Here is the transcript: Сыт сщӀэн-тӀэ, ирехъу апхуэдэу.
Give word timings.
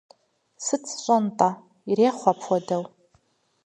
Сыт 0.65 0.83
сщӀэн-тӀэ, 0.91 1.49
ирехъу 1.89 2.27
апхуэдэу. 2.31 2.83